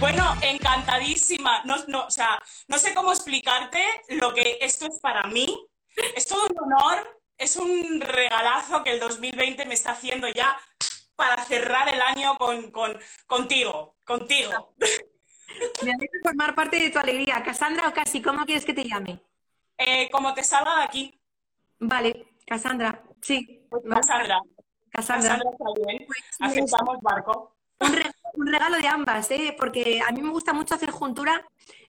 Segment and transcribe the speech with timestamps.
[0.00, 1.62] Bueno, encantadísima.
[1.64, 5.46] No, no, o sea, no sé cómo explicarte lo que esto es para mí.
[6.16, 10.58] Es todo un honor, es un regalazo que el 2020 me está haciendo ya
[11.16, 12.72] para cerrar el año con,
[13.26, 14.74] contigo, contigo.
[15.82, 17.42] Me formar parte de tu alegría.
[17.42, 19.20] Cassandra o Casi, ¿cómo quieres que te llame?
[19.76, 21.20] Eh, como te salga de aquí.
[21.78, 23.68] Vale, Cassandra, sí.
[23.70, 24.40] Cassandra.
[24.90, 25.38] Cassandra.
[25.38, 26.06] Cassandra está bien.
[26.06, 27.59] Pues, Aceptamos barco.
[27.80, 29.54] Un regalo, de ambas, ¿eh?
[29.58, 31.44] porque a mí me gusta mucho hacer juntura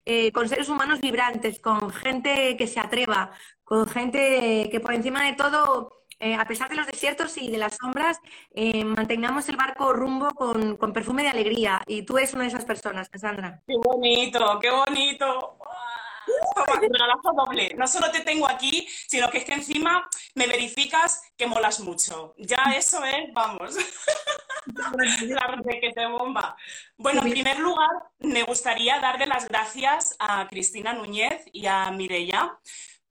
[0.06, 3.31] eh, con seres humanos vibrantes, con gente que se atreva,
[3.64, 7.58] con gente que por encima de todo eh, a pesar de los desiertos y de
[7.58, 8.19] las sombras,
[8.53, 11.81] eh, mantengamos el barco rumbo con, perfume de alegría.
[11.88, 13.59] Y tú eres una de esas personas, Cassandra.
[13.66, 15.58] Qué bonito, qué bonito.
[16.80, 17.73] Regalazo doble.
[17.75, 22.33] No solo te tengo aquí, sino que es que encima me verificas que molas mucho.
[22.38, 23.75] Ya eso es, vamos.
[24.66, 26.55] La que te bomba.
[26.97, 32.58] Bueno, en primer lugar, me gustaría darle las gracias a Cristina Núñez y a Mireia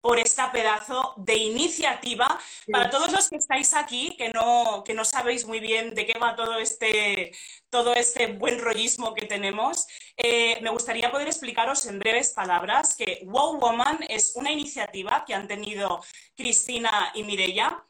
[0.01, 2.39] por esta pedazo de iniciativa.
[2.71, 6.17] Para todos los que estáis aquí, que no, que no sabéis muy bien de qué
[6.19, 7.31] va todo este,
[7.69, 13.21] todo este buen rollismo que tenemos, eh, me gustaría poder explicaros en breves palabras que
[13.25, 16.03] Wow Woman es una iniciativa que han tenido
[16.35, 17.83] Cristina y Mireia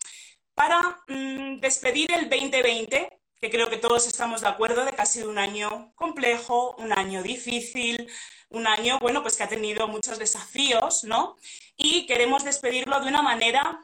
[0.54, 5.06] para mm, despedir el 2020 que creo que todos estamos de acuerdo de que ha
[5.06, 8.08] sido un año complejo, un año difícil,
[8.50, 11.38] un año, bueno, pues que ha tenido muchos desafíos, ¿no?
[11.76, 13.82] Y queremos despedirlo de una manera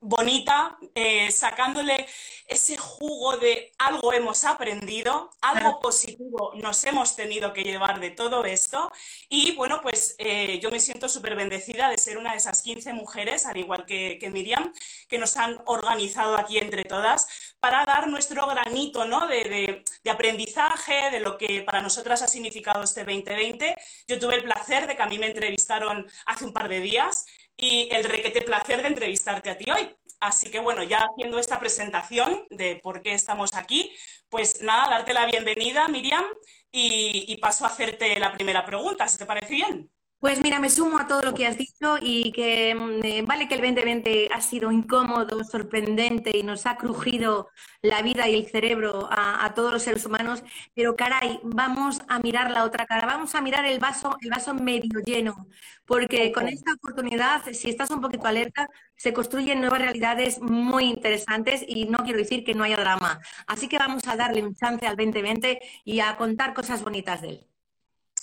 [0.00, 2.06] bonita, eh, sacándole
[2.46, 8.44] ese jugo de algo hemos aprendido, algo positivo nos hemos tenido que llevar de todo
[8.44, 8.90] esto
[9.28, 12.92] y bueno, pues eh, yo me siento súper bendecida de ser una de esas 15
[12.94, 14.72] mujeres, al igual que, Miriam,
[15.08, 19.26] que nos han organizado aquí entre todas para dar nuestro granito ¿no?
[19.26, 23.76] de, de aprendizaje, de lo que para nosotras ha significado este 2020.
[24.06, 27.26] Yo tuve el placer de que a mí me entrevistaron hace un par de días
[27.56, 29.94] y el requete placer de entrevistarte a ti hoy.
[30.20, 33.94] Así que bueno, ya haciendo esta presentación de por qué estamos aquí,
[34.28, 36.24] pues nada, darte la bienvenida, Miriam,
[36.72, 39.90] y, y paso a hacerte la primera pregunta, si te parece bien.
[40.20, 43.46] Pues mira, me sumo a todo lo que has dicho y que mm, eh, vale
[43.46, 47.50] que el 2020 ha sido incómodo, sorprendente y nos ha crujido
[47.82, 50.42] la vida y el cerebro a, todos los seres humanos,
[50.74, 54.54] pero caray, vamos a mirar la otra cara, vamos a mirar el vaso, el vaso
[54.54, 55.46] medio lleno,
[55.86, 61.64] porque con esta oportunidad, si estás un poquito alerta, se construyen nuevas realidades muy interesantes
[61.66, 63.20] y no quiero decir que no haya drama.
[63.46, 67.28] Así que vamos a darle un chance al 2020 y a contar cosas bonitas de
[67.28, 67.48] él.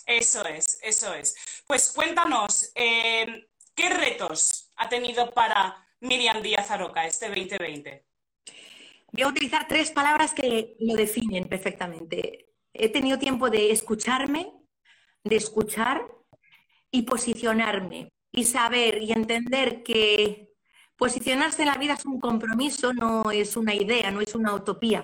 [0.06, 1.36] Eso es, eso es.
[1.66, 8.06] Pues cuéntanos, eh, ¿qué retos ha tenido para Miriam Díaz Aroca este 2020?
[9.12, 12.50] Voy a utilizar tres palabras que lo definen perfectamente.
[12.74, 14.52] He tenido tiempo de escucharme,
[15.24, 16.06] de escuchar
[16.92, 20.54] y posicionarme y saber y entender que
[20.98, 25.04] posicionarse en la vida es un compromiso, no es una idea, no es una utopía.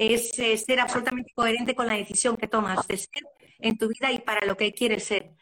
[0.00, 3.22] Es eh, ser absolutamente coherente con la decisión que tomas de ser
[3.58, 5.32] en tu vida y para lo que quieres ser.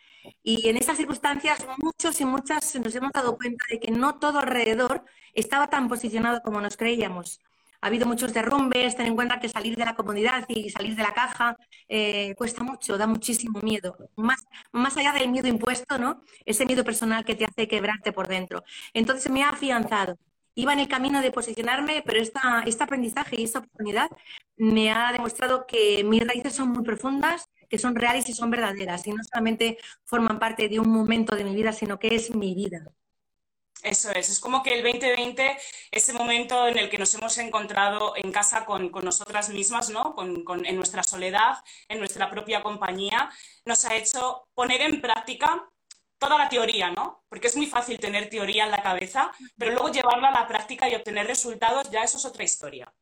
[0.42, 4.40] Y en esas circunstancias muchos y muchas nos hemos dado cuenta de que no todo
[4.40, 7.38] alrededor estaba tan posicionado como nos creíamos.
[7.80, 11.04] Ha habido muchos derrumbes, ten en cuenta que salir de la comodidad y salir de
[11.04, 11.56] la caja
[11.88, 13.96] eh, cuesta mucho, da muchísimo miedo.
[14.16, 16.24] Más, más allá del miedo impuesto, ¿no?
[16.44, 18.64] Ese miedo personal que te hace quebrarte por dentro.
[18.92, 20.18] Entonces me ha afianzado
[20.58, 24.10] iba en el camino de posicionarme, pero esta, este aprendizaje y esta oportunidad
[24.56, 29.06] me ha demostrado que mis raíces son muy profundas, que son reales y son verdaderas,
[29.06, 32.56] y no solamente forman parte de un momento de mi vida, sino que es mi
[32.56, 32.82] vida.
[33.84, 35.56] Eso es, es como que el 2020,
[35.92, 40.16] ese momento en el que nos hemos encontrado en casa con, nosotras mismas, ¿no?
[40.18, 41.58] en nuestra soledad,
[41.88, 43.30] en nuestra propia compañía,
[43.64, 45.70] nos ha hecho poner en práctica
[46.18, 47.24] toda la teoría, ¿no?
[47.28, 50.88] Porque es muy fácil tener teoría en la cabeza, pero luego llevarla a la práctica
[50.88, 52.92] y obtener resultados, ya eso es otra historia.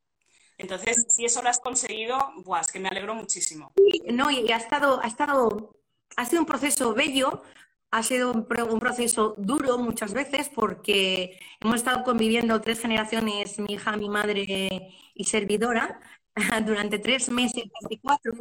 [0.58, 3.72] Entonces, si eso lo has conseguido, buah, que me alegro muchísimo.
[4.06, 5.76] No, y ha estado, ha estado,
[6.16, 7.42] ha sido un proceso bello,
[7.90, 13.96] ha sido un, proceso duro muchas veces porque hemos estado conviviendo tres generaciones, mi hija,
[13.96, 16.00] mi madre y servidora,
[16.64, 18.32] durante tres meses, 24,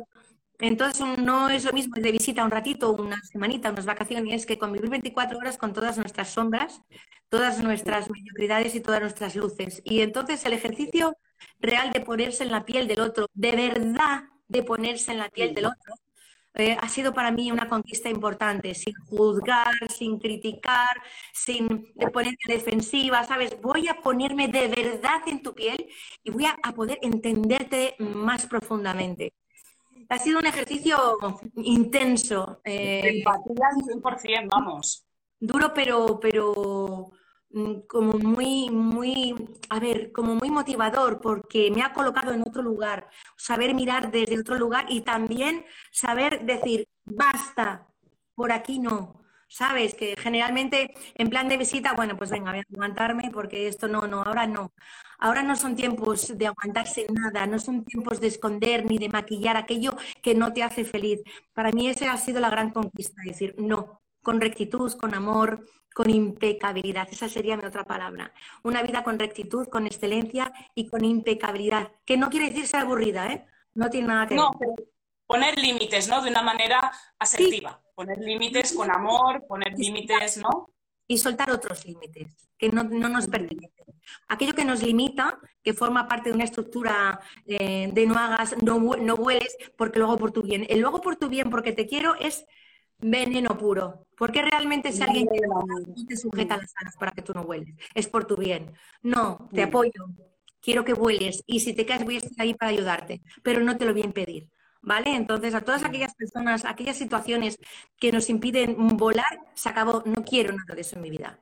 [0.59, 4.89] Entonces no es lo mismo de visita un ratito, una semanita, unas vacaciones, que convivir
[4.89, 6.81] 24 horas con todas nuestras sombras,
[7.29, 9.81] todas nuestras mediocridades y todas nuestras luces.
[9.83, 11.17] Y entonces el ejercicio
[11.59, 15.53] real de ponerse en la piel del otro, de verdad de ponerse en la piel
[15.53, 15.95] del otro,
[16.57, 21.01] eh, ha sido para mí una conquista importante, sin juzgar, sin criticar,
[21.33, 23.59] sin ponerme defensiva, ¿sabes?
[23.61, 25.85] Voy a ponerme de verdad en tu piel
[26.23, 29.33] y voy a, poder entenderte más profundamente.
[30.09, 31.17] Ha sido un ejercicio
[31.57, 32.61] intenso.
[32.63, 35.05] Eh, 100%, vamos.
[35.39, 37.11] Duro, pero, pero
[37.55, 39.33] Mm, como muy, muy,
[39.69, 43.07] a ver, como muy motivador porque me ha colocado en otro lugar,
[43.37, 47.87] saber mirar desde otro lugar y también saber decir, basta,
[48.35, 49.21] por aquí no.
[49.47, 53.87] Sabes que generalmente en plan de visita, bueno, pues venga, voy a aguantarme porque esto
[53.87, 54.73] no, no, ahora no.
[55.17, 59.55] Ahora no son tiempos de aguantarse nada, no son tiempos de esconder ni de maquillar
[59.55, 61.21] aquello que no te hace feliz.
[61.53, 66.09] Para mí esa ha sido la gran conquista, decir, no, con rectitud, con amor, con
[66.09, 67.07] impecabilidad.
[67.09, 68.33] Esa sería mi otra palabra.
[68.63, 71.91] Una vida con rectitud, con excelencia y con impecabilidad.
[72.03, 73.45] Que no quiere decir ser aburrida, ¿eh?
[73.75, 74.43] No tiene nada que ver.
[74.43, 74.51] No,
[75.25, 76.21] poner límites, ¿no?
[76.21, 77.79] De una manera asertiva.
[77.95, 80.69] Poner límites con amor, poner límites, ¿no?
[81.07, 83.85] Y soltar otros límites que no, nos pertenecen.
[84.27, 88.79] Aquello que nos limita, que forma parte de una estructura eh, de no hagas, no,
[88.79, 90.65] no vueles, porque luego por tu bien.
[90.69, 92.45] El luego por tu bien, porque te quiero, es
[92.99, 94.07] veneno puro.
[94.17, 95.27] Porque realmente si alguien
[96.07, 98.73] te sujeta las alas para que tú no vueles, es por tu bien.
[99.01, 100.05] No, te apoyo,
[100.61, 103.77] quiero que vueles y si te caes voy a estar ahí para ayudarte, pero no
[103.77, 104.49] te lo voy a impedir.
[104.85, 105.15] ¿Vale?
[105.15, 107.57] Entonces, a todas aquellas personas, aquellas situaciones
[107.97, 110.03] que nos impiden volar, se acabó.
[110.05, 111.39] No quiero nada de eso en mi vida.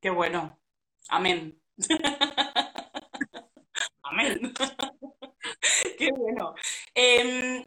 [0.00, 0.60] Qué bueno.
[1.08, 1.58] Amén.
[4.02, 4.52] Amén.
[5.98, 6.54] Qué bueno.
[6.94, 7.64] Em,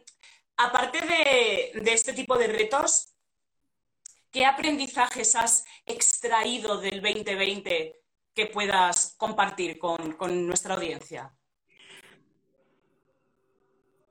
[0.58, 3.16] aparte de, este tipo de retos,
[4.30, 8.00] ¿qué aprendizajes has extraído del 2020
[8.32, 10.16] que puedas compartir con,
[10.46, 11.34] nuestra audiencia?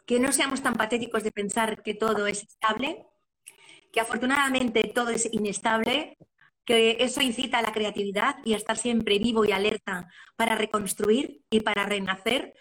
[0.05, 3.05] Que no seamos tan patéticos de pensar que todo es estable,
[3.91, 6.17] que afortunadamente todo es inestable,
[6.65, 11.41] que eso incita a la creatividad y a estar siempre vivo y alerta para reconstruir
[11.50, 12.53] y para renacer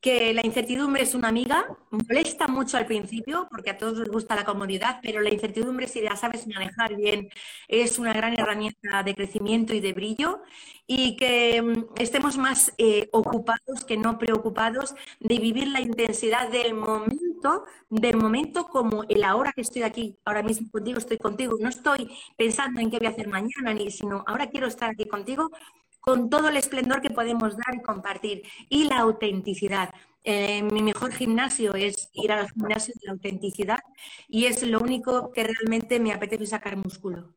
[0.00, 4.34] que la incertidumbre es una amiga, molesta mucho al principio porque a todos les gusta
[4.34, 7.28] la comodidad, pero la incertidumbre si la sabes manejar bien
[7.68, 10.40] es una gran herramienta de crecimiento y de brillo.
[10.86, 16.74] Y que mm, estemos más eh, ocupados que no preocupados de vivir la intensidad del
[16.74, 21.68] momento, del momento como el ahora que estoy aquí, ahora mismo contigo, estoy contigo, no
[21.68, 25.50] estoy pensando en qué voy a hacer mañana, ni sino ahora quiero estar aquí contigo
[26.00, 28.42] con todo el esplendor que podemos dar y compartir.
[28.68, 29.90] Y la autenticidad.
[30.22, 33.78] Eh, mi mejor gimnasio es ir al gimnasio de la autenticidad
[34.28, 37.34] y es lo único que realmente me apetece sacar músculo.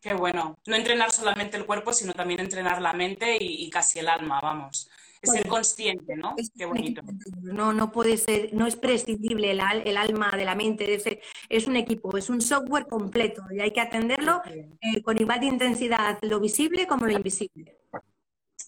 [0.00, 0.58] Qué bueno.
[0.66, 4.88] No entrenar solamente el cuerpo, sino también entrenar la mente y casi el alma, vamos
[5.22, 6.36] es ser consciente, ¿no?
[6.56, 7.02] Qué bonito.
[7.42, 11.04] No, no puede ser, no es prescindible el, el alma de la mente, es,
[11.48, 15.46] es, un equipo, es un software completo y hay que atenderlo eh, con igual de
[15.46, 17.78] intensidad, lo visible como lo invisible.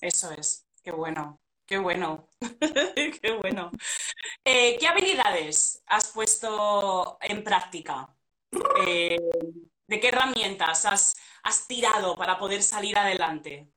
[0.00, 2.28] Eso es, qué bueno, qué bueno,
[3.20, 3.70] qué bueno.
[4.44, 8.14] Eh, ¿Qué habilidades has puesto en práctica?
[8.86, 9.18] Eh,
[9.86, 13.68] ¿De qué herramientas has, has tirado para poder salir adelante?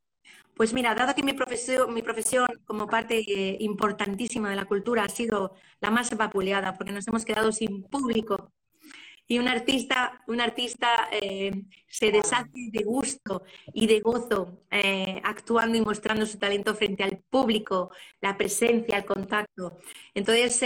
[0.56, 5.04] Pues mira, dado que mi profesión, mi profesión como parte eh, importantísima de la cultura
[5.04, 8.52] ha sido la más vapuleada, porque nos hemos quedado sin público,
[9.28, 11.52] y un artista, un artista eh,
[11.88, 13.44] se deshace de gusto
[13.74, 19.06] y de gozo eh, actuando y mostrando su talento frente al público, la presencia, el
[19.06, 19.80] contacto.
[20.14, 20.60] Entonces,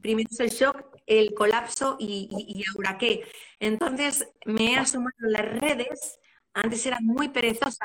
[0.00, 3.24] primero es el shock, el colapso y, ahora qué.
[3.58, 6.20] Entonces, me he asomado en las redes,
[6.54, 7.84] antes era muy perezosa,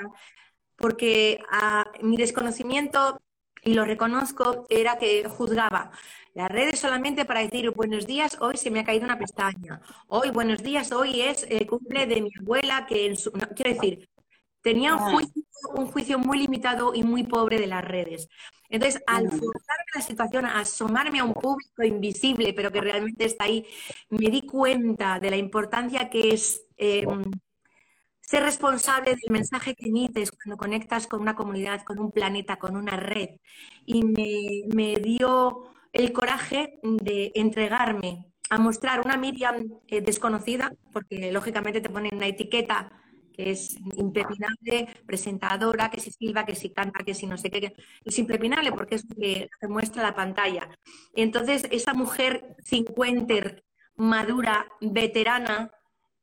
[0.75, 3.20] porque a, mi desconocimiento,
[3.63, 5.92] y lo reconozco, era que juzgaba
[6.34, 10.32] las redes solamente para decir buenos días, hoy se me ha caído una pestaña, hoy
[10.32, 13.32] buenos días, hoy es el cumple de mi abuela, que en su...
[13.32, 14.10] quiero decir,
[14.62, 15.12] tenía un ah.
[15.12, 15.44] juicio,
[15.75, 18.27] un juicio muy limitado y muy pobre de las redes.
[18.70, 23.44] Entonces, al forzarme la situación, a asomarme a un público invisible, pero que realmente está
[23.44, 23.63] ahí,
[24.10, 27.24] me di cuenta de la importancia que es em,
[28.33, 32.75] ser responsable del mensaje que emites cuando conectas con una comunidad, con un planeta, con
[32.75, 33.29] una red.
[33.85, 41.79] Y me, dio el coraje de entregarme a mostrar una Miriam eh, desconocida, porque lógicamente
[41.79, 42.91] te ponen una etiqueta
[43.33, 47.71] que es impepinable, presentadora, que si silba, que si canta, que si no sé qué.
[48.03, 50.69] Es impepinable porque es lo que, muestra la pantalla.
[51.13, 53.63] Entonces, esa mujer cincuenter,
[53.95, 55.71] madura, veterana,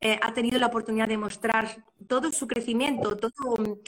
[0.00, 3.80] eh, ha tenido la oportunidad de mostrar todo su crecimiento, todo,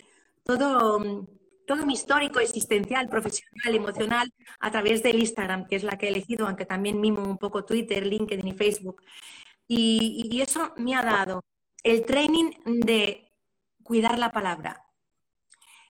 [0.44, 1.26] todo,
[1.66, 6.10] todo mi histórico existencial, profesional, emocional, a través del Instagram, que es la que he
[6.10, 9.02] elegido, aunque también mimo un poco Twitter, LinkedIn y Facebook.
[9.68, 11.42] y eso me ha dado
[11.82, 13.32] el training de
[13.82, 14.84] cuidar la palabra.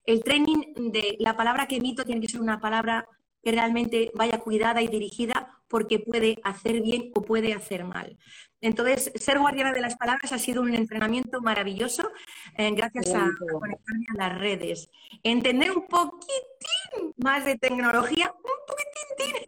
[0.05, 3.07] El training de la palabra que emito tiene que ser una palabra
[3.43, 8.19] que realmente vaya cuidada y dirigida porque puede hacer bien o puede hacer mal.
[8.61, 12.13] Entonces, ser guardiana de las palabras ha sido un entrenamiento maravilloso
[12.59, 14.91] eh, gracias a, conectarme a las redes.
[15.23, 19.47] Entender un poquitín más de tecnología, un poquitín.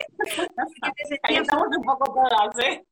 [1.24, 2.82] Ahí estamos un poco todas, ¿eh?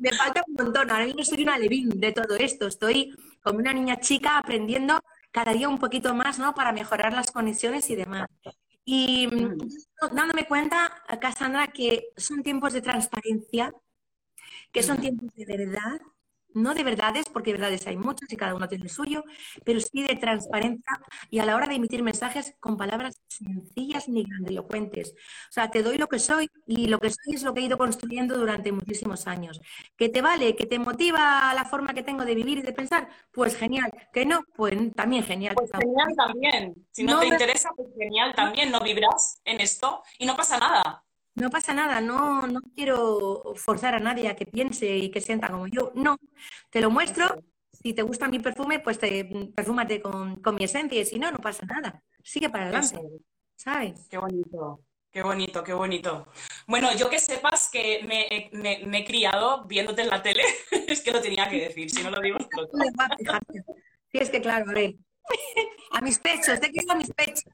[0.00, 0.90] me falta un montón.
[0.90, 2.66] Ahora mismo soy una levín de todo esto.
[2.66, 4.98] Estoy como una niña chica aprendiendo
[5.30, 6.54] cada día un poquito más, ¿no?
[6.54, 8.28] Para mejorar las conexiones y demás.
[8.84, 9.58] Y mm,
[10.14, 13.72] dándome cuenta, Cassandra, que son tiempos de transparencia,
[14.72, 16.00] que son tiempos de verdad,
[16.54, 19.24] no de verdades, porque verdades hay muchas y cada uno tiene el suyo,
[19.64, 24.24] pero sí de transparencia y a la hora de emitir mensajes con palabras sencillas ni
[24.24, 25.14] grandilocuentes.
[25.50, 27.64] O sea, te doy lo que soy y lo que soy es lo que he
[27.64, 29.60] ido construyendo durante muchísimos años.
[29.96, 30.56] ¿Que te vale?
[30.56, 33.08] ¿Que te motiva la forma que tengo de vivir y de pensar?
[33.32, 33.90] Pues genial.
[34.12, 34.42] ¿Que no?
[34.54, 35.54] Pues también genial.
[35.54, 36.74] Pues genial también.
[36.92, 38.70] Si no, te interesa, pues genial también.
[38.70, 41.03] No vibras en esto y no pasa nada.
[41.34, 45.48] No pasa nada, no, no quiero forzar a nadie a que piense y que sienta
[45.48, 45.92] como yo.
[45.94, 46.16] No,
[46.70, 47.42] te lo muestro.
[47.72, 49.24] Si te gusta mi perfume, pues te
[49.54, 52.02] perfúmate con, con mi esencia y si no, no pasa nada.
[52.22, 53.00] Sigue para adelante.
[53.56, 54.06] ¿Sabes?
[54.08, 54.80] Qué bonito.
[55.14, 56.26] Qué bonito, qué bonito.
[56.66, 60.42] Bueno, yo que sepas que me, me, he criado viéndote en la tele,
[60.88, 62.36] es que lo tenía que decir, si no lo digo.
[64.10, 64.94] Sí, es que claro, a ver.
[65.92, 67.44] A mis pechos, te quiero a mis pechos.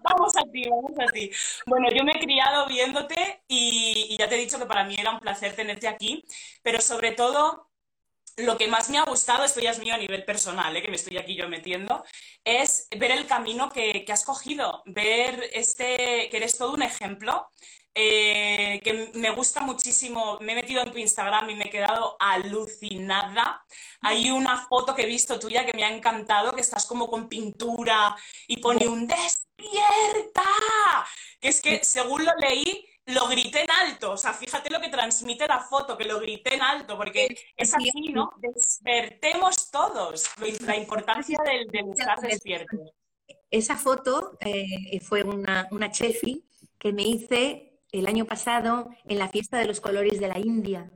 [0.00, 1.30] Vamos a ti, vamos a ti.
[1.66, 5.10] Bueno, yo me he criado viéndote y, ya te he dicho que para mí era
[5.10, 6.24] un placer tenerte aquí,
[6.62, 7.70] pero sobre todo
[8.36, 10.82] lo que más me ha gustado, esto ya es mío a nivel personal, ¿eh?
[10.82, 12.04] que me estoy aquí yo metiendo,
[12.44, 17.48] es ver el camino que, que, has cogido, ver este, que eres todo un ejemplo
[17.98, 20.38] eh, que me gusta muchísimo.
[20.42, 23.64] Me he metido en tu Instagram y me he quedado alucinada.
[24.02, 27.26] Hay una foto que he visto tuya que me ha encantado, que estás como con
[27.26, 28.14] pintura
[28.46, 30.42] y pone un despierta.
[31.40, 34.12] Que es que según lo leí, lo grité en alto.
[34.12, 37.74] O sea, fíjate lo que transmite la foto, que lo grité en alto, porque es
[37.74, 38.30] así, ¿no?
[38.36, 40.26] Despertemos todos.
[40.66, 42.76] La importancia del, estar despierto.
[43.50, 49.58] Esa foto eh, fue una, una que me hice el año pasado en la fiesta
[49.58, 50.90] de los colores de la India,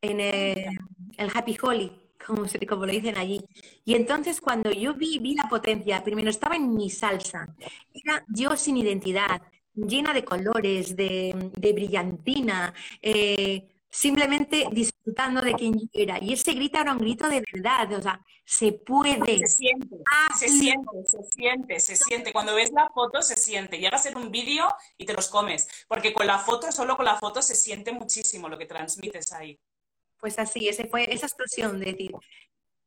[0.00, 1.92] en el, Happy Holi,
[2.24, 3.44] como, como lo dicen allí.
[3.84, 7.54] Y entonces cuando yo vi, vi la potencia, primero estaba en mi salsa,
[7.92, 9.42] era yo sin identidad,
[9.74, 16.22] llena de colores, de, brillantina, eh, simplemente disfrutando de quien yo era.
[16.22, 19.38] Y ese grito era un grito de verdad, o sea, se puede.
[19.38, 22.32] Se siente, ah, se siente, se siente, se siente.
[22.32, 23.78] Cuando ves la foto, se siente.
[23.78, 27.06] Llega a ser un vídeo y te los comes, porque con la foto, solo con
[27.06, 29.58] la foto, se siente muchísimo lo que transmites ahí.
[30.18, 32.12] Pues así, ese fue esa explosión de decir,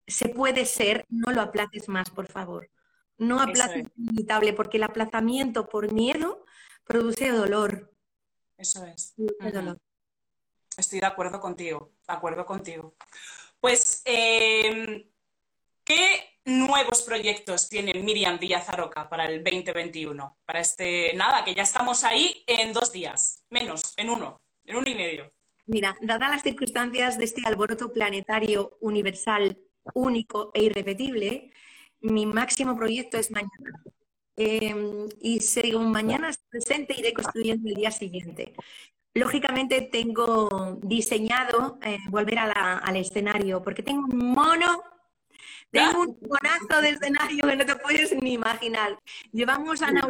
[0.06, 2.70] se puede ser, no lo aplaces más, por favor.
[3.18, 4.54] No aplaces es.
[4.56, 6.46] porque el aplazamiento por miedo
[6.84, 7.92] produce dolor.
[8.58, 9.16] Eso es.
[9.52, 9.80] dolor.
[10.78, 12.96] Estoy de acuerdo contigo, de acuerdo contigo.
[13.60, 15.04] Pues, em,
[15.84, 20.38] ¿qué nuevos proyectos tiene Miriam Díaz Aroca para el 2021?
[20.46, 24.90] Para este, nada, que ya estamos ahí en dos días, menos, en uno, en uno
[24.90, 25.34] y medio.
[25.66, 29.58] Mira, dadas las circunstancias de este alboroto planetario universal,
[29.94, 31.52] único e irrepetible,
[32.02, 33.84] mi máximo proyecto es mañana.
[34.36, 38.54] Em, y según mañana presente, iré construyendo el día siguiente.
[39.14, 44.84] Lógicamente tengo diseñado eh, volver al escenario porque tengo un mono
[45.72, 48.98] tengo un monazo de escenario que no te puedes ni imaginar.
[49.32, 50.02] Llevamos a Ana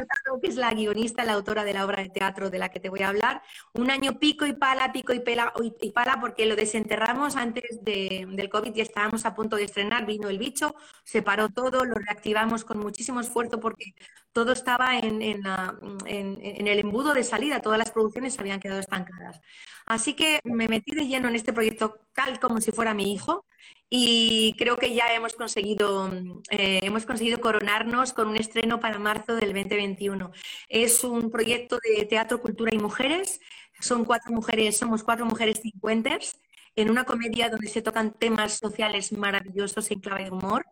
[0.41, 2.89] que es la guionista, la autora de la obra de teatro de la que te
[2.89, 3.41] voy a hablar,
[3.73, 8.49] un año pico y pala, pico y, pela, y pala, porque lo desenterramos antes del
[8.49, 12.63] COVID y estábamos a punto de estrenar, vino el bicho, se paró todo, lo reactivamos
[12.63, 13.93] con muchísimo esfuerzo porque
[14.31, 15.43] todo estaba en, en,
[16.05, 19.41] en el embudo de salida, todas las producciones se habían quedado estancadas.
[19.85, 23.45] Así que me metí de lleno en este proyecto tal como si fuera mi hijo
[23.89, 26.11] y creo que ya hemos conseguido,
[26.51, 30.31] eh, hemos conseguido coronarnos con un estreno para marzo del 2021.
[30.67, 33.39] Es un proyecto de teatro, cultura y mujeres.
[33.79, 36.39] Son cuatro mujeres, somos cuatro mujeres cincuenters
[36.75, 40.65] en una comedia donde se tocan temas sociales maravillosos en clave de humor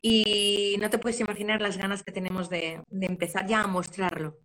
[0.00, 4.38] y no te puedes imaginar las ganas que tenemos de, empezar ya a mostrarlo.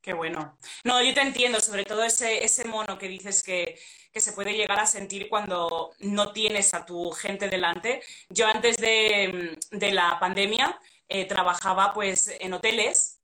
[0.00, 0.58] Qué bueno.
[0.84, 3.78] No, yo te entiendo, sobre todo ese, ese mono que dices que,
[4.14, 8.02] se puede llegar a sentir cuando no tienes a tu gente delante.
[8.28, 10.76] Yo antes de, la pandemia
[11.08, 13.20] eh, trabajaba pues en hoteles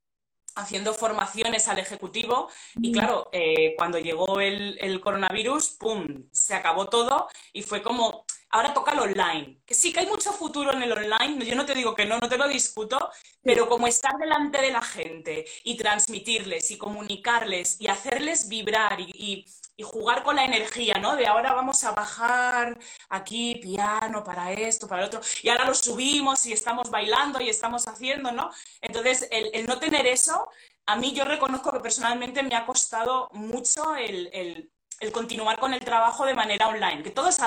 [0.55, 2.93] haciendo formaciones al ejecutivo y mm.
[2.93, 8.24] claro, eh, cuando llegó el, el, coronavirus, ¡pum!, se acabó todo y fue como,
[8.55, 11.65] ahora toca el online, que sí que hay mucho futuro en el online, yo no
[11.65, 13.09] te digo que no, no te lo discuto,
[13.43, 19.45] pero como estar delante de la gente y transmitirles y comunicarles y hacerles vibrar y
[19.77, 21.15] y jugar con la energía, ¿no?
[21.15, 22.77] De ahora vamos a bajar
[23.09, 27.87] aquí piano para esto, para otro, y ahora lo subimos y estamos bailando y estamos
[27.87, 28.51] haciendo, ¿no?
[28.81, 30.47] Entonces, el, no tener eso,
[30.85, 34.71] a mí yo reconozco que personalmente me ha costado mucho el el
[35.11, 37.37] continuar con el trabajo de manera online, que todo es,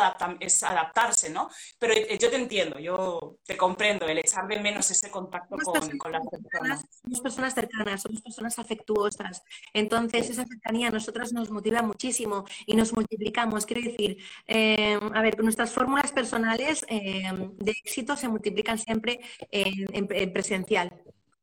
[0.41, 1.49] es adaptarse, ¿no?
[1.79, 6.13] Pero eh, yo te entiendo, yo te comprendo, el echar de menos ese contacto con,
[6.13, 6.85] las personas.
[7.03, 9.43] Somos personas cercanas, somos personas afectuosas.
[9.73, 13.67] Entonces, esa cercanía a nosotros nos motiva muchísimo y nos multiplicamos.
[13.67, 20.33] Quiero decir, eh, a ver, nuestras fórmulas personales eh, de éxito se multiplican siempre en
[20.33, 20.91] presencial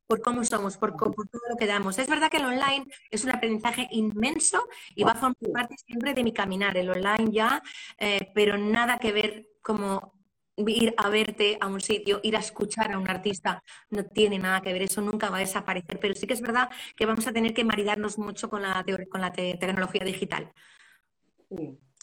[0.08, 1.98] por cómo somos, por, todo lo que damos.
[2.00, 6.14] Es verdad que el online es un aprendizaje inmenso y va a formar parte siempre
[6.14, 7.62] de mi caminar, el online ya,
[7.98, 10.14] eh, pero nada que ver como
[10.58, 14.62] ir a verte a un sitio, ir a escuchar a un artista, no tiene nada
[14.62, 17.34] que ver, eso nunca va a desaparecer, pero sí que es verdad que vamos a
[17.34, 20.54] tener que maridarnos mucho con la, con la tecnología digital.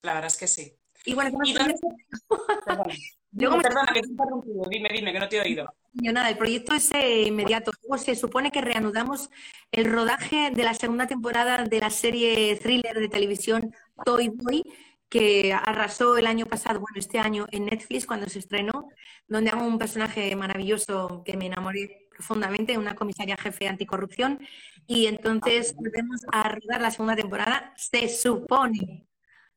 [0.02, 0.76] la verdad es que sí.
[1.04, 1.38] Y bueno,
[3.36, 4.64] perdona, que te he interrumpido.
[4.68, 5.74] Dime, dime, que no te he oído.
[5.94, 7.72] nada, el proyecto es eh, inmediato.
[7.82, 9.30] Luego se supone que reanudamos
[9.70, 13.74] el rodaje de la segunda temporada de la serie thriller de televisión
[14.04, 14.64] Toy Boy,
[15.08, 18.88] que arrasó el año pasado, bueno, este año en Netflix cuando se estrenó,
[19.28, 24.38] donde hago un personaje maravilloso que me enamoré profundamente, una comisaria jefe anticorrupción.
[24.86, 29.06] Y entonces volvemos a rodar la segunda temporada, se supone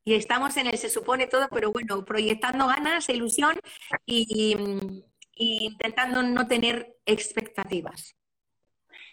[0.05, 3.59] y estamos en el se supone todo, pero bueno, proyectando ganas, ilusión
[4.05, 4.55] y,
[5.35, 8.15] intentando no tener expectativas.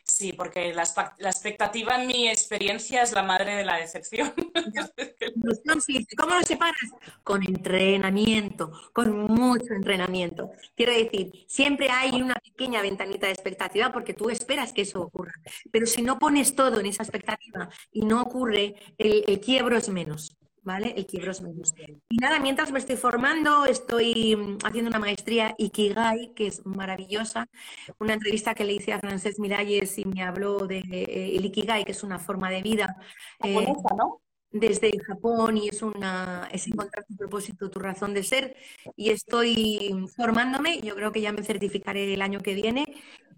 [0.05, 4.35] Sí, porque la, expectativa en mi experiencia es la madre de la decepción.
[6.19, 6.91] ¿Cómo lo separas?
[7.23, 10.51] Con entrenamiento, con mucho entrenamiento.
[10.77, 15.33] Quiero decir, siempre hay una pequeña ventanita de expectativa porque tú esperas que eso ocurra.
[15.71, 20.37] Pero si no pones todo en esa expectativa y no ocurre, el quiebro es menos.
[20.63, 20.95] ¿Vale?
[20.97, 21.43] El quiebro es
[22.09, 27.49] Y nada, mientras me estoy formando, estoy mm, haciendo una maestría Ikigai, que es maravillosa.
[27.99, 31.85] Una entrevista que le hice a Frances Miralles y me habló de eh, el Ikigai,
[31.85, 32.97] que es una forma de vida.
[33.43, 34.21] Eh, ¿no?
[34.53, 38.57] Desde Japón y es, una, es encontrar tu propósito, tu razón de ser.
[38.97, 42.85] Y estoy formándome, yo creo que ya me certificaré el año que viene.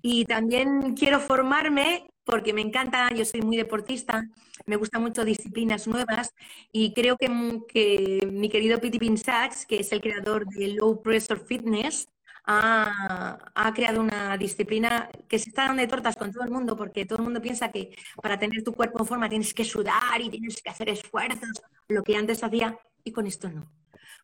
[0.03, 4.29] Y también quiero formarme porque me encanta, yo soy muy deportista,
[4.67, 6.35] me gustan mucho disciplinas nuevas
[6.73, 7.29] y creo que,
[7.69, 12.09] que mi querido Pete Pinsach, que es el creador de Low Pressure Fitness,
[12.45, 16.77] ha, ha, creado una disciplina que se está dando de tortas con todo el mundo
[16.77, 20.21] porque todo el mundo piensa que para tener tu cuerpo en forma tienes que sudar
[20.21, 23.71] y tienes que hacer esfuerzos, lo que antes hacía, y con esto no.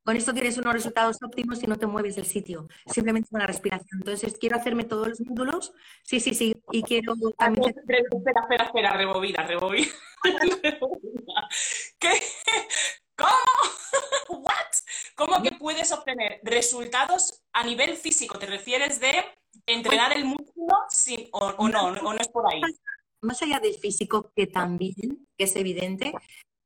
[0.02, 3.46] Con esto tienes unos resultados óptimos y no te mueves del sitio, simplemente con la
[3.46, 4.00] respiración.
[4.00, 5.72] Entonces, quiero hacerme todos los módulos.
[6.02, 6.54] Sí, sí, sí.
[6.72, 7.68] Y quiero también...
[7.68, 8.00] Espera,
[8.40, 9.88] espera, espera, rebobina, rebobina.
[11.98, 12.10] ¿Qué?
[13.20, 14.40] ¿Cómo?
[14.44, 14.54] ¿What?
[15.14, 18.38] ¿Cómo que puedes obtener resultados a nivel físico?
[18.38, 19.12] ¿Te refieres de
[19.66, 21.88] entrenar el músculo sí, o, no?
[21.88, 22.60] ¿O no es por ahí?
[23.20, 26.14] Más allá del físico, que también, que es evidente,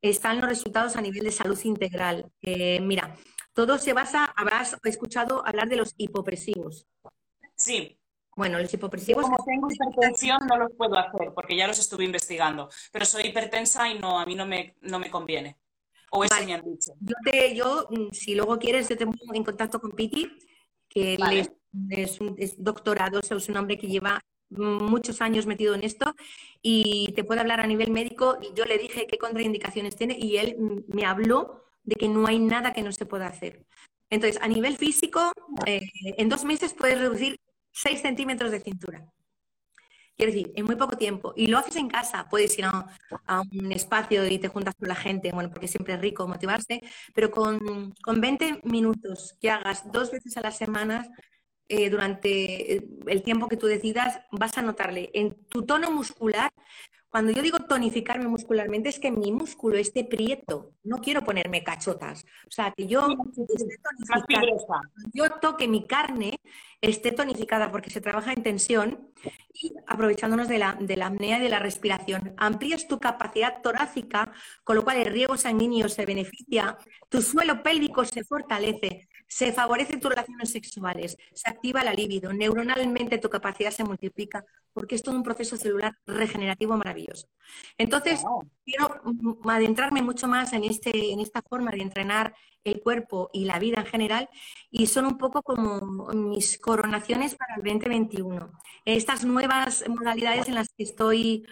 [0.01, 2.31] están los resultados a nivel de salud integral.
[2.41, 3.15] mira,
[3.53, 6.87] todo se basa, habrás escuchado hablar de los hipopresivos.
[7.55, 7.99] Sí.
[8.35, 9.23] Bueno, los hipopresivos...
[9.23, 13.89] Como tengo hipertensión no los puedo hacer porque ya los estuve investigando, pero soy hipertensa
[13.89, 15.57] y no, a mí no me, no me conviene.
[16.15, 16.93] O eso me han dicho.
[16.99, 20.31] Yo, te, yo, mm, si luego quieres, te pongo en contacto con Piti,
[20.87, 21.17] que
[21.89, 26.15] es, un, es doctorado, es un hombre que lleva muchos años metido en esto
[26.61, 28.37] y te puede hablar a nivel médico.
[28.55, 32.73] Yo le dije qué contraindicaciones tiene y él me habló de que no hay nada
[32.73, 33.65] que no se pueda hacer.
[34.09, 35.31] Entonces, a nivel físico,
[35.65, 35.81] eh,
[36.17, 37.39] en dos meses puedes reducir
[37.71, 39.11] 6 centímetros de cintura.
[40.15, 41.33] Quiero decir, en muy poco tiempo.
[41.35, 42.87] Y lo haces en casa, puedes ir a,
[43.51, 46.81] un espacio y te juntas con la gente, bueno, porque siempre es rico motivarse,
[47.13, 51.05] pero con, con 20 minutos que hagas dos veces a la semana,
[51.67, 56.51] eh, durante el tiempo que tú decidas, vas a notarle en tu tono muscular,
[57.15, 62.25] cuando yo digo tonificarme muscularmente es que mi músculo esté prieto, no quiero ponerme cachotas.
[62.45, 64.81] O sea, que yo esté tonificada,
[65.13, 66.41] yo toque mi carne
[66.81, 69.13] esté tonificada porque se trabaja en tensión
[69.53, 72.33] y aprovechándonos de la, de la apnea y de la respiración.
[72.35, 74.33] Amplías tu capacidad torácica,
[74.65, 79.99] con lo cual el riego sanguíneo se beneficia, tu suelo pélvico se fortalece, se favorecen
[79.99, 85.15] tus relaciones sexuales, se activa la libido, neuronalmente tu capacidad se multiplica, porque es todo
[85.15, 87.27] un proceso celular regenerativo maravilloso.
[87.77, 88.23] Entonces,
[88.63, 89.01] quiero
[89.45, 93.81] adentrarme mucho más en, este, en esta forma de entrenar el cuerpo y la vida
[93.81, 94.29] en general,
[94.71, 95.81] y son un poco como
[96.13, 98.51] mis coronaciones para el 2021.
[98.85, 101.45] Estas nuevas modalidades en las que estoy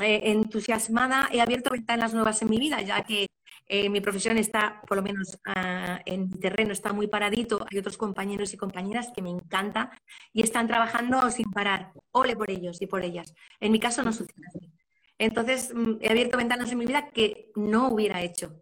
[0.00, 3.26] eh, entusiasmada, he abierto ventanas nuevas en mi vida, ya que
[3.72, 7.64] eh, mi profesión está, por lo menos ah, en mi terreno, está muy paradito.
[7.70, 9.92] Hay otros compañeros y compañeras que me encanta
[10.32, 11.92] y están trabajando sin parar.
[12.10, 13.32] Ole por ellos y por ellas.
[13.60, 14.72] En mi caso no sucede así.
[15.18, 18.60] Entonces, mm, he abierto ventanas en mi vida que no hubiera hecho.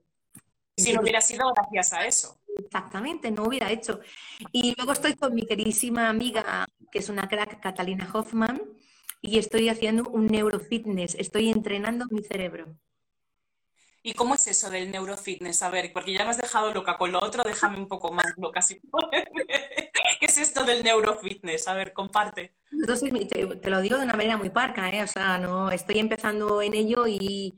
[0.77, 2.39] Si no hubiera sido gracias a eso.
[2.59, 4.01] Exactamente, no hubiera hecho.
[4.53, 8.61] Y luego estoy con mi queridísima amiga, que es una crack, Catalina Hoffman,
[9.21, 12.77] y estoy haciendo un neurofitness, estoy entrenando mi cerebro.
[14.03, 15.63] ¿Y cómo es eso del neurofitness?
[15.63, 18.33] A ver, porque ya me has dejado loca con lo otro, déjame un poco más
[18.37, 18.63] loca.
[18.63, 18.81] Si
[20.21, 21.69] ¿Qué es esto del neurofitness?
[21.69, 22.55] A ver, comparte.
[22.73, 25.03] Entonces, te, lo digo de una manera muy parca, ¿eh?
[25.03, 27.55] O sea, no, estoy empezando en ello y,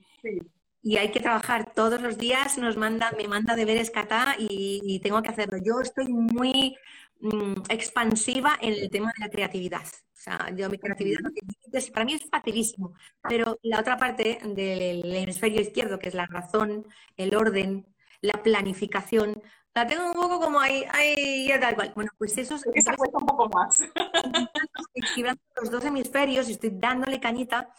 [0.83, 2.59] y hay que trabajar todos los días.
[2.59, 5.59] Nos manda, me manda deberes Cata y, y tengo que hacerlo.
[5.63, 6.77] Yo estoy muy
[7.21, 9.87] mm, expansiva en el tema de la creatividad.
[10.21, 12.93] O sea, yo mi creatividad no tiene límites, para mí es facilísimo,
[13.27, 17.87] pero la otra parte del hemisferio izquierdo, que es la razón, el orden,
[18.21, 19.43] la planificación,
[19.75, 21.93] la tengo un poco como ahí, ahí ya tal cual.
[21.95, 22.67] Bueno, pues eso es...
[22.75, 23.81] Esa cuesta un poco más.
[24.95, 25.25] Estoy
[25.57, 27.73] los dos hemisferios y estoy dándole cañita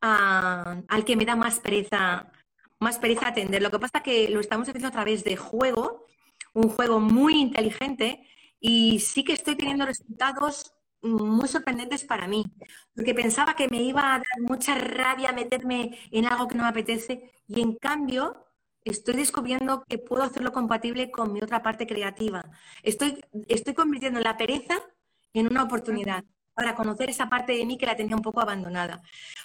[0.00, 2.30] al que me da más pereza,
[2.78, 3.60] más pereza atender.
[3.60, 6.06] Lo que pasa es que lo estamos haciendo a través de juego,
[6.52, 8.24] un juego muy inteligente,
[8.60, 12.44] y sí que estoy teniendo resultados muy sorprendentes para mí,
[12.94, 16.70] porque pensaba que me iba a dar mucha rabia meterme en algo que no me
[16.70, 18.46] apetece y en cambio
[18.84, 22.44] estoy descubriendo que puedo hacerlo compatible con mi otra parte creativa.
[22.82, 24.74] Estoy, estoy convirtiendo la pereza
[25.32, 29.00] en una oportunidad para conocer esa parte de mí que la tenía un poco abandonada.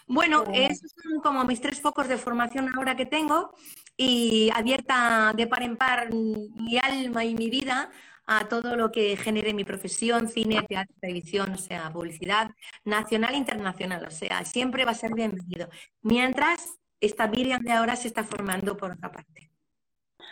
[0.07, 3.53] Bueno, esos son como mis tres focos de formación ahora que tengo
[3.95, 7.91] y abierta de par en par mi alma y mi vida
[8.25, 12.51] a todo lo que genere mi profesión, cine, teatro, televisión, o sea, publicidad
[12.85, 15.69] nacional e internacional, o sea, siempre va a ser bienvenido.
[16.01, 19.51] Mientras esta Miriam de ahora se está formando por otra parte.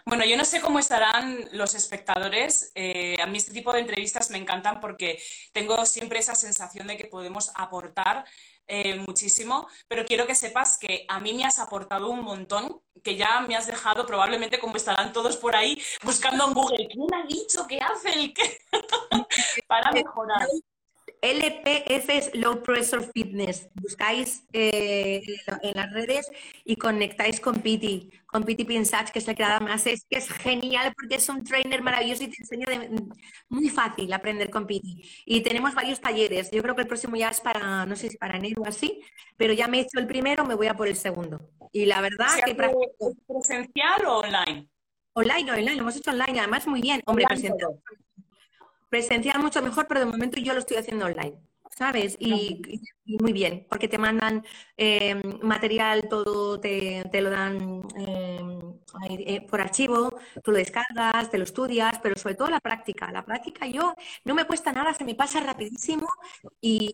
[0.05, 2.71] Bueno, yo no sé cómo estarán los espectadores.
[2.75, 6.97] Eh, a mí este tipo de entrevistas me encantan porque tengo siempre esa sensación de
[6.97, 8.25] que podemos aportar
[8.73, 13.17] eh, muchísimo, pero quiero que sepas que a mí me has aportado un montón, que
[13.17, 17.25] ya me has dejado probablemente como estarán todos por ahí buscando en Google, ¿quién ha
[17.27, 18.59] dicho que hace el qué?
[19.67, 20.47] para mejorar.
[21.21, 23.69] LPF es Low Pressure Fitness.
[23.75, 25.21] Buscáis eh,
[25.61, 26.27] en las redes
[26.65, 30.27] y conectáis con Piti, con Piti Pinsach, que es el que más es que es
[30.31, 32.65] genial porque es un trainer maravilloso y te enseña
[33.49, 35.03] muy fácil aprender con Piti.
[35.25, 36.49] Y tenemos varios talleres.
[36.49, 39.01] Yo creo que el próximo ya es para, no sé si para enero o así,
[39.37, 41.51] pero ya me he hecho el primero, me voy a por el segundo.
[41.71, 42.55] Y la verdad que...
[42.55, 44.67] ¿Presencial o online?
[45.13, 47.01] Online, online, lo hemos hecho online, además muy bien.
[47.05, 47.79] Hombre, presencial
[48.91, 51.37] presencial mucho mejor, pero de momento yo lo estoy haciendo online,
[51.77, 52.17] ¿sabes?
[52.19, 52.61] Y,
[53.05, 54.45] muy bien, porque te mandan
[54.77, 58.41] eh, material, todo te, lo dan eh,
[59.09, 63.11] eh, por archivo, tú lo descargas, te lo estudias, pero sobre todo la práctica.
[63.13, 66.07] La práctica yo no me cuesta nada, se me pasa rapidísimo
[66.59, 66.93] y,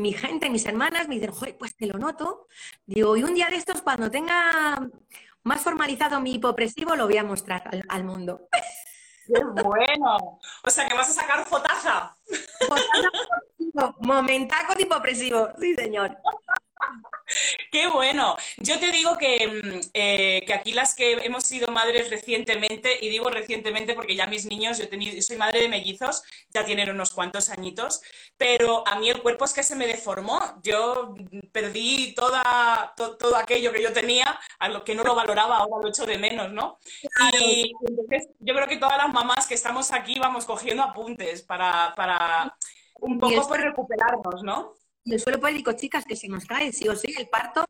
[0.00, 2.48] mi gente, mis hermanas me dicen, Joder, pues te lo noto.
[2.86, 4.90] Digo, y un día de estos, cuando tenga
[5.44, 8.48] más formalizado mi hipopresivo, lo voy a mostrar al, al mundo.
[9.28, 10.40] ¡Qué bueno!
[10.64, 12.16] O sea, que vas a sacar fotaza.
[14.00, 16.16] Momentaco tipo opresivo, sí, señor.
[17.72, 18.36] Qué bueno.
[18.58, 23.30] Yo te digo mm, eh, que, aquí las que hemos sido madres recientemente, y digo
[23.30, 27.50] recientemente porque ya mis niños, yo, tenido, soy madre de mellizos, ya tienen unos cuantos
[27.50, 28.02] añitos,
[28.36, 30.40] pero a mí el cuerpo es que se me deformó.
[30.62, 31.14] Yo
[31.52, 35.88] perdí toda, todo aquello que yo tenía, a lo que no lo valoraba, ahora lo
[35.88, 36.78] echo de menos, ¿no?
[37.40, 41.94] Y entonces yo creo que todas las mamás que estamos aquí vamos cogiendo apuntes para,
[41.94, 42.56] para
[43.00, 44.74] un poco por recuperarnos, ¿no?
[45.10, 47.64] El suelo pélvico, chicas, que se nos cae, sí o sí, el parto.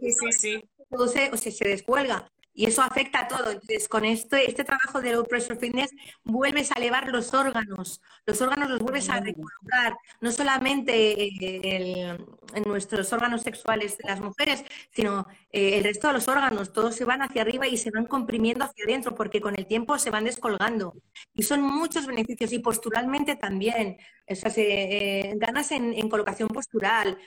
[0.00, 2.30] Sí, se, o sea, se descuelga.
[2.54, 3.50] y eso afecta a todo.
[3.50, 5.90] Entonces, con esto, este trabajo de low pressure fitness,
[6.24, 12.18] vuelves a elevar los órganos, los órganos los vuelves a recolocar, no solamente eh,
[12.54, 16.94] en nuestros órganos sexuales de las mujeres, sino eh, el resto de los órganos, todos
[16.94, 20.10] se van hacia arriba y se van comprimiendo hacia adentro, porque con el tiempo se
[20.10, 20.94] van descolgando.
[21.34, 23.96] Y son muchos beneficios, y posturalmente también.
[24.28, 27.18] O sea, eh, ganas en, colocación postural,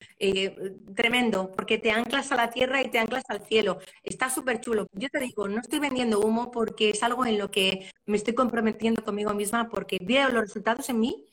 [0.95, 3.79] tremendo, porque te anclas a la tierra y te anclas al cielo.
[4.03, 4.87] Está súper chulo.
[4.93, 8.33] Yo te digo, no estoy vendiendo humo porque es algo en lo que me estoy
[8.33, 11.25] comprometiendo conmigo misma, porque veo los resultados en mí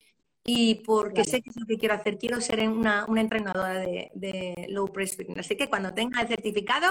[0.44, 2.18] y porque sé que es lo que quiero hacer.
[2.18, 5.38] Quiero ser una, una entrenadora de, de, low press fitness.
[5.46, 6.88] Así que cuando tenga el certificado,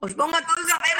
[0.00, 0.98] os pongo a todos a ver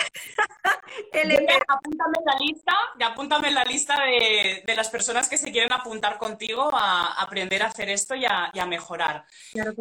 [1.12, 5.50] el Apúntame en la lista, y apúntame la lista de, de, las personas que se
[5.50, 9.24] quieren apuntar contigo a aprender a hacer esto y a, y a mejorar.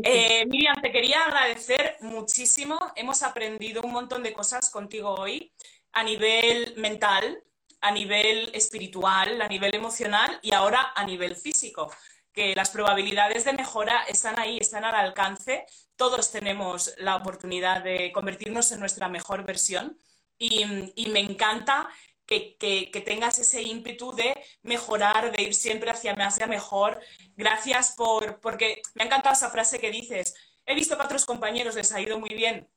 [0.03, 2.77] Eh, Miriam, te quería agradecer muchísimo.
[2.95, 5.51] Hemos aprendido un montón de cosas contigo hoy
[5.93, 7.43] a nivel mental,
[7.81, 11.89] a nivel espiritual, a nivel emocional y ahora a nivel físico
[12.39, 15.65] que las probabilidades de mejora están ahí, están al alcance.
[15.97, 19.97] Todos tenemos la oportunidad de convertirnos en nuestra mejor versión
[20.37, 20.63] y,
[21.09, 21.89] me encanta
[22.25, 22.55] que,
[23.05, 27.01] tengas ese ímpetu de mejorar, de ir siempre hacia más y mejor.
[27.35, 30.33] Gracias por, porque me ha encantado esa frase que dices,
[30.65, 32.69] he visto que a otros compañeros les ha ido muy bien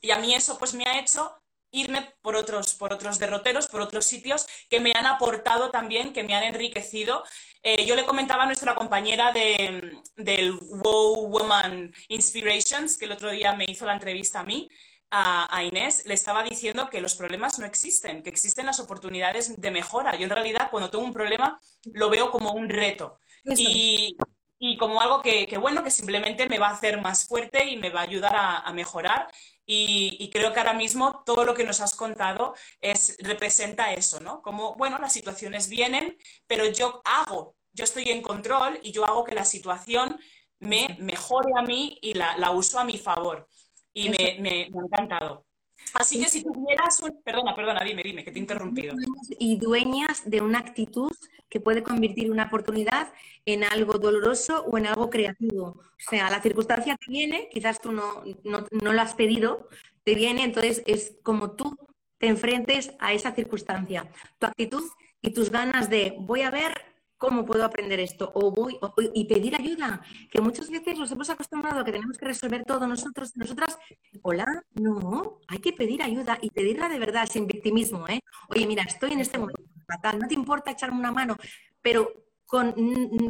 [0.00, 1.40] y a mí eso pues me ha hecho
[1.74, 6.22] irme por otros, por otros derroteros, por otros sitios que me han aportado también, que
[6.22, 7.24] me han enriquecido.
[7.62, 13.30] Eh, yo le comentaba a nuestra compañera de, del Wow Woman Inspirations, que el otro
[13.30, 14.68] día me hizo la entrevista a mí,
[15.16, 19.70] a, Inés, le estaba diciendo que los problemas no existen, que existen las oportunidades de
[19.70, 20.16] mejora.
[20.16, 21.60] Yo en realidad cuando tengo un problema
[21.92, 23.20] lo veo como un reto.
[23.44, 24.16] Y,
[24.58, 27.76] y, como algo que, que, bueno, que simplemente me va a hacer más fuerte y
[27.76, 29.28] me va a ayudar a, a mejorar
[29.66, 34.42] y, creo que ahora mismo todo lo que nos has contado es, representa eso, ¿no?
[34.42, 39.24] Como, bueno, las situaciones vienen, pero yo hago, yo estoy en control y yo hago
[39.24, 40.18] que la situación
[40.60, 43.48] me mejore a mí y la, uso a mi favor.
[43.92, 45.46] Y me, me, ha encantado.
[45.94, 47.22] Así que si tuvieras un...
[47.22, 48.94] Perdona, perdona, dime, dime, que te he interrumpido.
[49.38, 51.12] Y dueñas de una actitud
[51.54, 53.12] que puede convertir una oportunidad
[53.46, 55.66] en algo doloroso o en algo creativo.
[55.66, 59.68] O sea, la circunstancia te viene, quizás tú no, no, no lo has pedido,
[60.02, 61.78] te viene, entonces es como tú
[62.18, 64.10] te enfrentes a esa circunstancia.
[64.40, 64.82] Tu actitud
[65.22, 66.72] y tus ganas de voy a ver
[67.16, 68.32] ¿Cómo puedo aprender esto?
[68.34, 68.76] O voy
[69.14, 72.86] y pedir ayuda, que muchas veces nos hemos acostumbrado a que tenemos que resolver todo
[72.86, 73.78] nosotros, nosotras.
[74.20, 78.06] Hola, no, hay que pedir ayuda y pedirla de verdad, sin victimismo.
[78.08, 78.20] ¿eh?
[78.50, 81.36] Oye, mira, estoy en este momento fatal, no te importa echarme una mano,
[81.82, 82.72] pero con,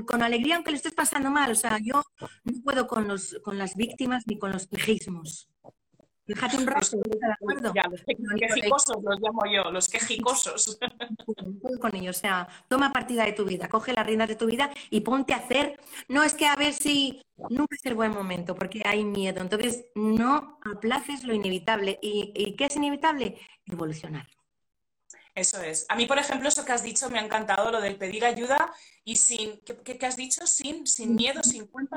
[0.07, 1.51] con, alegría aunque le estés pasando mal.
[1.51, 2.03] O sea, yo
[2.45, 5.49] no puedo con, los, con las víctimas ni con los quejismos.
[6.27, 7.73] Fíjate un rato, de acuerdo?
[7.91, 10.79] los quejicosos los llamo yo, los quejicosos.
[11.81, 14.71] Con ellos, o sea, toma partida de tu vida, coge las riendas de tu vida
[14.89, 15.79] y ponte a hacer.
[16.09, 19.43] No es que a ver si nunca es el buen momento, porque hay miedo.
[19.43, 21.99] Entonces, no aplaces lo inevitable.
[22.01, 23.39] ¿Y, y qué es inevitable?
[23.67, 24.27] Evolucionar.
[25.35, 25.85] Eso es.
[25.89, 28.73] A mí, por ejemplo, eso que has dicho me ha encantado, lo del pedir ayuda
[29.05, 30.47] y sin, ¿qué, qué has dicho?
[30.47, 31.97] Sin, sin miedo, sin culpa.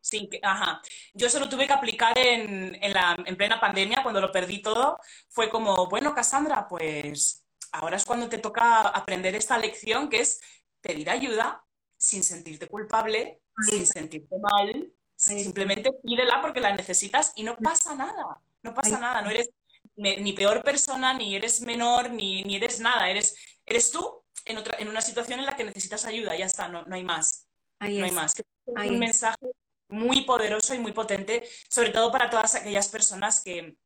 [0.00, 0.80] Sin, ajá.
[1.12, 4.62] Yo eso lo tuve que aplicar en, en, la, en plena pandemia, cuando lo perdí
[4.62, 4.98] todo.
[5.28, 10.40] Fue como, bueno, Cassandra, pues ahora es cuando te toca aprender esta lección, que es
[10.80, 11.64] pedir ayuda
[11.96, 14.92] sin sentirte culpable, sin sentirte mal.
[15.16, 18.40] Simplemente pídela porque la necesitas y no pasa nada.
[18.62, 19.20] No pasa nada.
[19.20, 19.50] No eres
[19.98, 23.10] ni peor persona, ni eres menor, ni, ni eres nada.
[23.10, 23.34] Eres,
[23.66, 26.36] eres tú en, otra, en una situación en la que necesitas ayuda.
[26.36, 27.48] Ya está, no, no hay más.
[27.80, 28.34] no hay más.
[28.66, 29.46] Un mensaje
[29.88, 33.76] muy poderoso y muy potente, sobre todo para todas aquellas personas que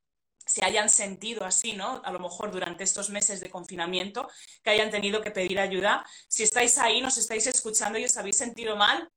[0.45, 2.03] se hayan sentido así, ¿no?
[2.05, 4.29] A lo mejor durante estos meses de confinamiento,
[4.63, 6.05] que hayan tenido que pedir ayuda.
[6.29, 9.09] Si estáis ahí, nos estáis escuchando y os habéis sentido mal,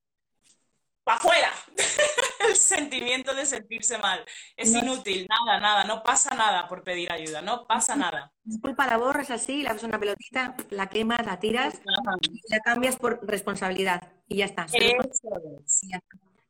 [1.06, 1.52] ¡para afuera!
[2.50, 4.26] el sentimiento de sentirse mal.
[4.58, 8.34] Es inútil, nada, nada, no pasa nada por pedir ayuda, no pasa nada.
[8.44, 11.82] Disculpa, la borras así, la haces una pelotita, la quemas, la tiras
[12.22, 14.66] y la cambias por responsabilidad y ya está.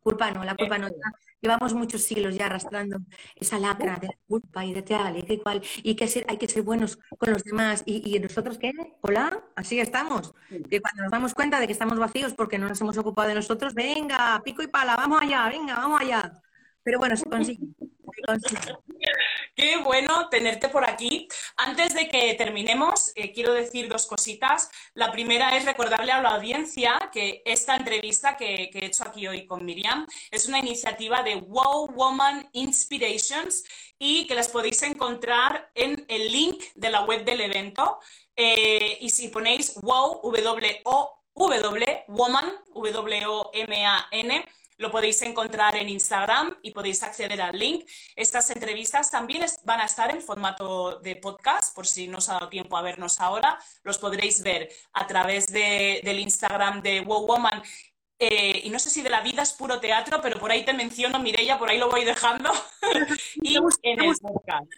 [0.06, 0.88] Culpa no, la culpa no.
[1.42, 3.00] Llevamos muchos siglos ya arrastrando
[3.36, 5.64] esa lacra de la culpa y de tal y de cual.
[5.82, 7.82] Y que hay que ser buenos con los demás.
[7.88, 8.72] ¿Y, nosotros qué?
[9.02, 10.36] Hola, así estamos.
[10.52, 13.34] Y cuando nos damos cuenta de que estamos vacíos porque no nos hemos ocupado de
[13.34, 16.40] nosotros, venga, pico y pala, vamos allá, venga, vamos allá.
[16.86, 17.60] Pero bueno, se consigue.
[19.56, 21.28] Qué bueno tenerte por aquí.
[21.58, 24.70] Antes de que terminemos, eh, quiero decir dos cositas.
[24.94, 29.28] La primera es recordarle a la audiencia que esta entrevista que, que, he hecho aquí
[29.28, 33.64] hoy con Miriam es una iniciativa de Wow Woman Inspirations
[33.98, 38.00] y que las podéis encontrar en el link de la web del evento.
[38.36, 44.46] Eh, y si ponéis wow, W-O-W, woman, W-O-M-A-N,
[44.78, 47.88] lo podéis encontrar en Instagram y podéis acceder al link.
[48.16, 52.34] Estas entrevistas también van a estar en formato de podcast, por si no os ha
[52.34, 53.58] dado tiempo a vernos ahora.
[53.84, 57.62] Los podréis ver a través del Instagram de Wow Woman.
[58.18, 60.74] Eh, y no sé si de la vida es puro teatro, pero por ahí te
[60.74, 62.50] menciono, Mireia, por ahí lo voy dejando.
[63.42, 64.72] y en el podcast.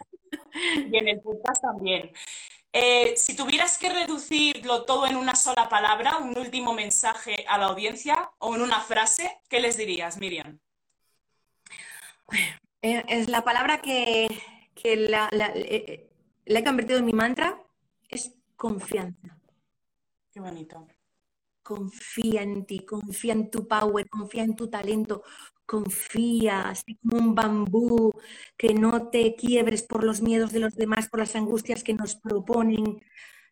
[0.76, 2.10] Y en el podcast también.
[2.72, 7.66] Eh, si tuvieras que reducirlo todo en una sola palabra, un último mensaje a la
[7.66, 10.58] audiencia o en una frase, ¿qué les dirías, Miriam?
[12.82, 14.28] Eh, es la palabra que,
[14.84, 16.10] la, eh,
[16.44, 17.58] la, he convertido en mi mantra
[18.08, 19.38] es confianza.
[20.30, 20.86] Qué bonito.
[21.62, 25.22] Confía en ti, confía en tu power, confía en tu talento,
[25.68, 28.10] confía, así como un bambú,
[28.56, 32.16] que no te quiebres por los miedos de los demás, por las angustias que nos
[32.16, 33.04] proponen.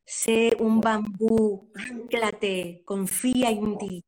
[0.07, 4.05] Sé un bambú, anclate, confía en ti.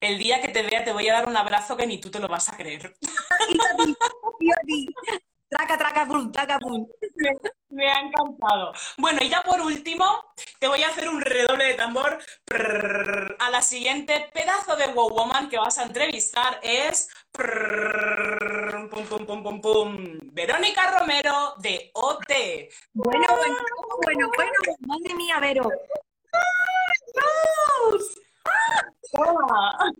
[0.00, 2.20] El día que te vea te voy a dar un abrazo que ni tú te
[2.20, 2.94] lo vas a creer.
[5.48, 6.86] Traca, traca, pum, traca, pum.
[7.68, 8.72] Me, ha encantado.
[8.98, 10.04] Bueno, y ya por último,
[10.58, 12.18] te voy a hacer un redoble de tambor.
[13.38, 17.08] a la siguiente pedazo de Wow Woman que vas a entrevistar es.
[17.32, 20.18] pum, pum, pum, pum, pum.
[20.32, 22.32] Verónica Romero de OT.
[22.92, 23.56] Bueno, bueno,
[24.02, 24.58] bueno, bueno.
[24.80, 25.68] Madre mía, Vero.
[29.12, 29.90] ¡Ah,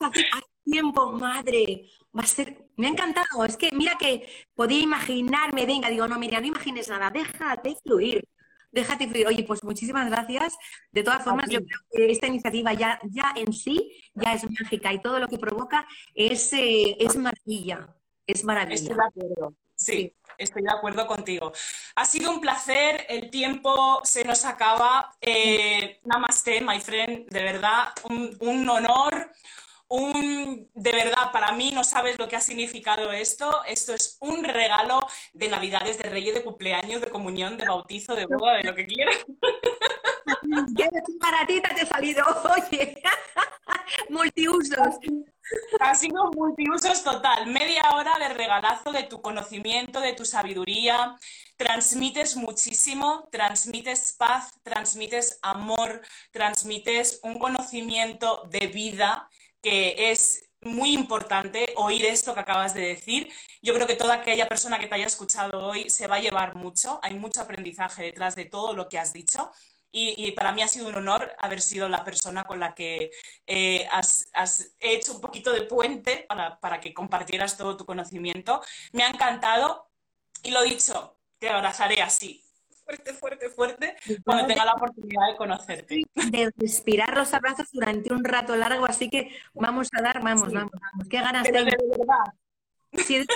[0.00, 5.66] hace tiempo, madre va a ser, me ha encantado, es que mira que podía imaginarme,
[5.66, 8.26] venga, digo, no, mira, no imagines nada, déjate fluir,
[8.72, 9.26] déjate fluir.
[9.26, 10.56] Oye, pues muchísimas gracias.
[10.90, 14.92] De todas formas, yo creo que esta iniciativa ya, ya en sí ya es mágica
[14.92, 17.94] y todo lo que provoca es, eh, es maravilla,
[18.26, 18.74] es maravilla.
[18.74, 20.14] Estoy de acuerdo, sí.
[20.38, 21.52] Estoy de acuerdo contigo.
[21.96, 25.14] Ha sido un placer, el tiempo se nos acaba.
[25.20, 29.30] Eh, namaste, my friend, de verdad, un, un honor,
[29.90, 33.64] un, de verdad, para mí no sabes lo que ha significado esto.
[33.64, 38.26] Esto es un regalo de Navidades, de Reyes, de cumpleaños, de comunión, de bautizo, de
[38.26, 39.16] boda, de lo que quieras.
[40.76, 42.24] ¡Qué baratita te ha salido!
[42.24, 43.02] Oye,
[44.08, 44.98] multiusos.
[45.80, 47.46] Ha sido multiusos total.
[47.48, 51.16] Media hora de regalazo de tu conocimiento, de tu sabiduría.
[51.56, 56.00] Transmites muchísimo, transmites paz, transmites amor,
[56.30, 59.28] transmites un conocimiento de vida
[59.62, 63.32] que es muy importante oír esto que acabas de decir.
[63.62, 66.56] Yo creo que toda aquella persona que te haya escuchado hoy se va a llevar
[66.56, 67.00] mucho.
[67.02, 69.50] Hay mucho aprendizaje detrás de todo lo que has dicho.
[69.92, 73.10] Y, para mí ha sido un honor haber sido la persona con la que
[73.46, 74.30] eh, has,
[74.78, 78.62] hecho un poquito de puente para, para que compartieras todo tu conocimiento.
[78.92, 79.90] Me ha encantado
[80.44, 82.44] y lo dicho, te abrazaré así,
[82.90, 86.02] fuerte, fuerte, fuerte cuando tenga la oportunidad de conocerte.
[86.30, 90.72] De respirar los abrazos durante un rato largo, así que vamos a dar, vamos, vamos,
[90.72, 91.08] vamos.
[91.08, 91.76] Qué ganas de verdad.
[92.92, 93.26] de,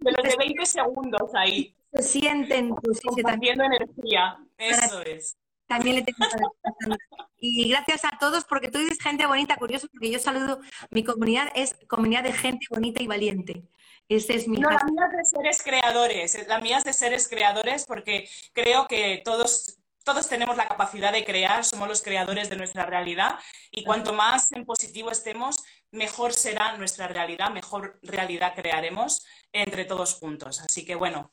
[0.00, 1.74] los de 20 segundos ahí.
[1.92, 4.38] Se sienten, pues sí, también energía.
[4.58, 5.36] Eso es.
[5.66, 6.18] También le tengo
[7.40, 11.50] Y gracias a todos porque tú eres gente bonita, curioso, porque yo saludo, mi comunidad
[11.54, 13.62] es comunidad de gente bonita y valiente.
[14.08, 17.28] Ese es mi no, la mía es de seres creadores, la mía es de seres
[17.28, 22.56] creadores porque creo que todos, todos tenemos la capacidad de crear, somos los creadores de
[22.56, 23.38] nuestra realidad
[23.70, 30.14] y cuanto más en positivo estemos, mejor será nuestra realidad, mejor realidad crearemos entre todos
[30.14, 30.60] juntos.
[30.60, 31.30] Así que bueno.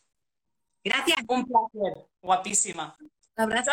[0.83, 1.17] Gracias.
[1.27, 2.95] Un placer, guapísima.
[2.99, 3.71] Un abrazo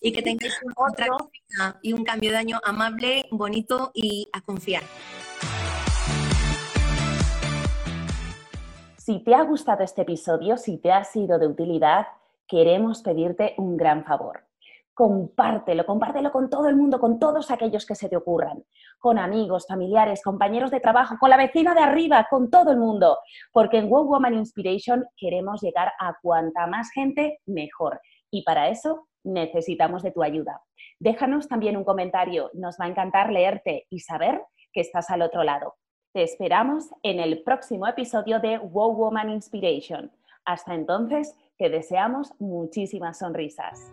[0.00, 1.08] y que tengáis otra
[1.82, 4.82] y un cambio de año amable, bonito y a confiar.
[9.10, 12.06] Si te ha gustado este episodio, si te ha sido de utilidad,
[12.46, 14.44] queremos pedirte un gran favor.
[14.94, 18.62] Compártelo, compártelo con todo el mundo, con todos aquellos que se te ocurran,
[19.00, 23.18] con amigos, familiares, compañeros de trabajo, con la vecina de arriba, con todo el mundo,
[23.50, 28.00] porque en Wow Woman Inspiration queremos llegar a cuanta más gente, mejor.
[28.30, 30.62] Y para eso necesitamos de tu ayuda.
[31.00, 34.40] Déjanos también un comentario, nos va a encantar leerte y saber
[34.72, 35.74] que estás al otro lado.
[36.12, 40.10] Te esperamos en el próximo episodio de Wow Woman Inspiration.
[40.44, 43.92] Hasta entonces, te deseamos muchísimas sonrisas.